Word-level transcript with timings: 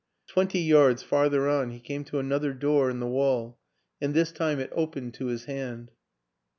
Twenty 0.25 0.57
yards 0.57 1.03
farther 1.03 1.47
on 1.47 1.69
he 1.69 1.79
came 1.79 2.03
to 2.05 2.17
another 2.17 2.53
door 2.55 2.89
in 2.89 2.99
the 2.99 3.05
wall 3.05 3.59
and 4.01 4.15
this 4.15 4.31
time 4.31 4.59
it 4.59 4.71
opened 4.73 5.13
to 5.13 5.27
his 5.27 5.45
hand. 5.45 5.91